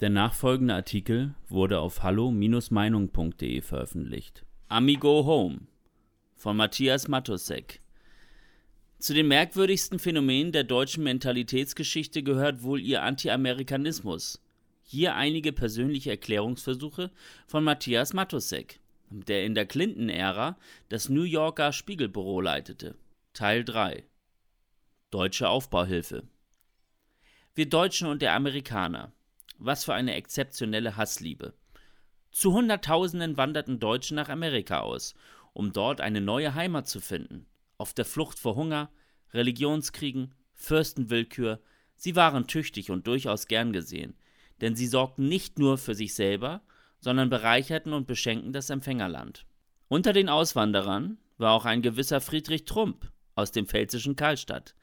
[0.00, 4.44] Der nachfolgende Artikel wurde auf hallo-meinung.de veröffentlicht.
[4.68, 5.60] Amigo Home
[6.34, 7.80] von Matthias Matosek.
[8.98, 14.42] Zu den merkwürdigsten Phänomenen der deutschen Mentalitätsgeschichte gehört wohl ihr Anti-Amerikanismus.
[14.82, 17.10] Hier einige persönliche Erklärungsversuche
[17.46, 20.58] von Matthias Matosek, der in der Clinton-Ära
[20.90, 22.96] das New Yorker Spiegelbüro leitete.
[23.32, 24.04] Teil 3
[25.10, 26.24] Deutsche Aufbauhilfe
[27.54, 29.12] Wir Deutschen und der Amerikaner.
[29.58, 31.54] Was für eine exzeptionelle Hassliebe.
[32.30, 35.14] Zu Hunderttausenden wanderten Deutsche nach Amerika aus,
[35.52, 37.46] um dort eine neue Heimat zu finden.
[37.78, 38.90] Auf der Flucht vor Hunger,
[39.32, 41.60] Religionskriegen, Fürstenwillkür,
[41.96, 44.14] sie waren tüchtig und durchaus gern gesehen,
[44.60, 46.62] denn sie sorgten nicht nur für sich selber,
[47.00, 49.46] sondern bereicherten und beschenkten das Empfängerland.
[49.88, 54.74] Unter den Auswanderern war auch ein gewisser Friedrich Trump aus dem pfälzischen Karlstadt,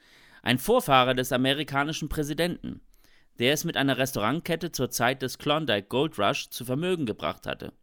[0.41, 2.81] ein Vorfahre des amerikanischen Präsidenten,
[3.39, 7.73] der es mit einer Restaurantkette zur Zeit des Klondike Gold Rush zu Vermögen gebracht hatte.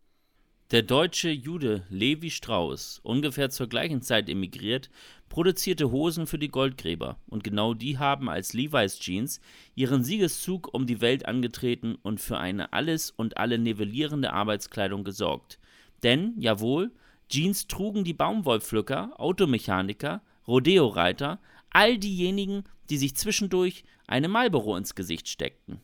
[0.71, 4.89] Der deutsche Jude Levi Strauss, ungefähr zur gleichen Zeit emigriert,
[5.29, 9.41] produzierte Hosen für die Goldgräber, und genau die haben als Levi's Jeans
[9.75, 15.59] ihren Siegeszug um die Welt angetreten und für eine alles und alle nivellierende Arbeitskleidung gesorgt.
[16.05, 16.93] Denn, jawohl,
[17.29, 25.29] Jeans trugen die Baumwollpflücker, Automechaniker, Rodeoreiter, all diejenigen, die sich zwischendurch eine Marlboro ins Gesicht
[25.29, 25.81] steckten.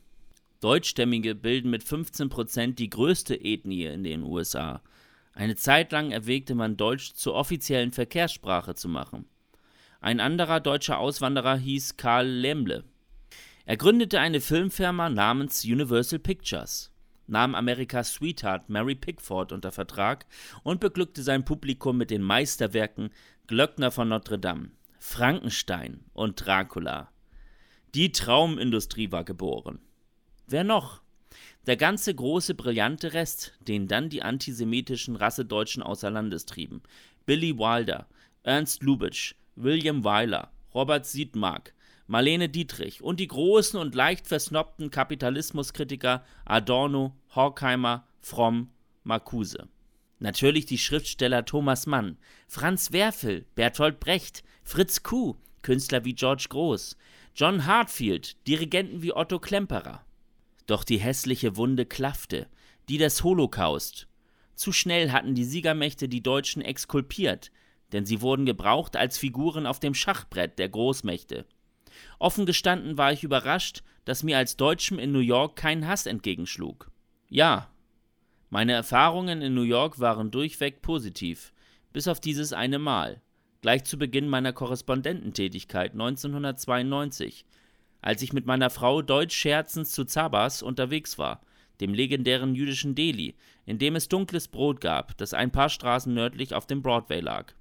[0.61, 4.83] Deutschstämmige bilden mit 15 Prozent die größte Ethnie in den USA.
[5.33, 9.27] Eine Zeit lang erwägte man Deutsch zur offiziellen Verkehrssprache zu machen.
[10.01, 12.85] Ein anderer deutscher Auswanderer hieß Karl Lemle.
[13.67, 16.93] Er gründete eine Filmfirma namens Universal Pictures,
[17.27, 20.27] nahm Amerikas Sweetheart Mary Pickford unter Vertrag
[20.63, 23.11] und beglückte sein Publikum mit den Meisterwerken
[23.47, 27.11] Glöckner von Notre Dame, Frankenstein und Dracula.
[27.94, 29.78] Die Traumindustrie war geboren.
[30.47, 31.02] Wer noch?
[31.66, 36.83] Der ganze große, brillante Rest, den dann die antisemitischen Rassedeutschen außer Landes trieben.
[37.24, 38.06] Billy Wilder,
[38.42, 41.74] Ernst Lubitsch, William Wyler, Robert Siedmark,
[42.06, 48.70] Marlene Dietrich und die großen und leicht versnobten Kapitalismuskritiker Adorno, Horkheimer, Fromm,
[49.02, 49.68] Marcuse.
[50.19, 52.17] Natürlich die Schriftsteller Thomas Mann,
[52.49, 56.97] Franz Werfel, Bertolt Brecht, Fritz Kuh, Künstler wie George Groß,
[57.35, 60.05] John Hartfield, Dirigenten wie Otto Klemperer.
[60.67, 62.49] Doch die hässliche Wunde klaffte,
[62.89, 64.09] die des Holocaust.
[64.55, 67.53] Zu schnell hatten die Siegermächte die Deutschen exkulpiert,
[67.93, 71.45] denn sie wurden gebraucht als Figuren auf dem Schachbrett der Großmächte.
[72.19, 76.91] Offen gestanden war ich überrascht, dass mir als Deutschem in New York kein Hass entgegenschlug.
[77.29, 77.71] Ja,
[78.56, 81.52] meine Erfahrungen in New York waren durchweg positiv,
[81.92, 83.20] bis auf dieses eine Mal,
[83.61, 87.44] gleich zu Beginn meiner Korrespondententätigkeit 1992,
[88.00, 91.42] als ich mit meiner Frau deutsch scherzend zu Zabas unterwegs war,
[91.83, 93.34] dem legendären jüdischen Deli,
[93.67, 97.52] in dem es dunkles Brot gab, das ein paar Straßen nördlich auf dem Broadway lag.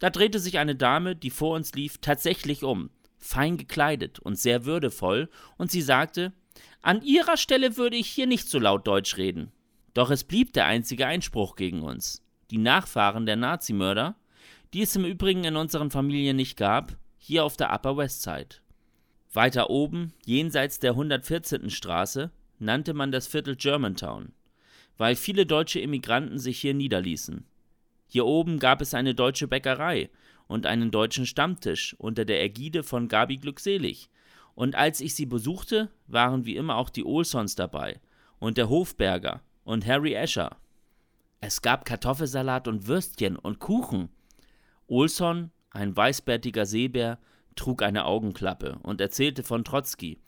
[0.00, 4.64] Da drehte sich eine Dame, die vor uns lief, tatsächlich um, fein gekleidet und sehr
[4.64, 6.32] würdevoll, und sie sagte,
[6.80, 9.52] an ihrer Stelle würde ich hier nicht so laut Deutsch reden.
[9.94, 12.22] Doch es blieb der einzige Einspruch gegen uns.
[12.50, 14.16] Die Nachfahren der Nazimörder,
[14.72, 18.56] die es im Übrigen in unseren Familien nicht gab, hier auf der Upper West Side.
[19.32, 21.70] Weiter oben, jenseits der 114.
[21.70, 24.32] Straße, nannte man das Viertel Germantown,
[24.96, 27.44] weil viele deutsche Immigranten sich hier niederließen.
[28.06, 30.10] Hier oben gab es eine deutsche Bäckerei
[30.46, 34.10] und einen deutschen Stammtisch unter der Ägide von Gabi Glückselig.
[34.54, 38.00] Und als ich sie besuchte, waren wie immer auch die Olsons dabei
[38.38, 40.56] und der Hofberger und Harry Escher.
[41.40, 44.08] Es gab Kartoffelsalat und Würstchen und Kuchen.
[44.86, 47.18] Olson, ein weißbärtiger Seebär,
[47.56, 50.18] trug eine Augenklappe und erzählte von Trotzki,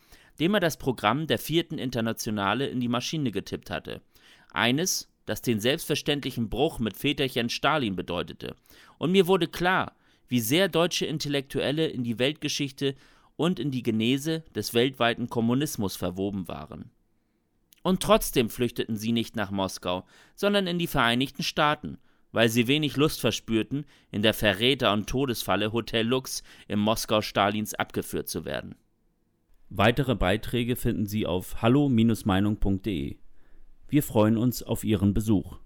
[0.41, 4.03] dem er das Programm der vierten Internationale in die Maschine getippt hatte.
[4.53, 8.57] Eines, das den selbstverständlichen Bruch mit Väterchen Stalin bedeutete.
[8.99, 9.97] Und mir wurde klar,
[10.29, 12.95] wie sehr deutsche Intellektuelle in die Weltgeschichte
[13.37, 16.91] und in die Genese des weltweiten Kommunismus verwoben waren.
[17.85, 21.99] Und trotzdem flüchteten sie nicht nach Moskau, sondern in die Vereinigten Staaten,
[22.33, 27.75] weil sie wenig Lust verspürten, in der Verräter- und Todesfalle Hotel Lux im Moskau Stalins
[27.75, 28.75] abgeführt zu werden.
[29.69, 33.17] Weitere Beiträge finden Sie auf hallo-meinung.de.
[33.89, 35.59] Wir freuen uns auf Ihren Besuch.